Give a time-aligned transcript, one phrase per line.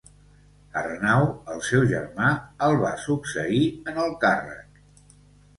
[0.79, 1.25] Arnau,
[1.55, 2.31] el seu germà,
[2.69, 3.63] el va succeir
[3.93, 4.83] en el càrrec.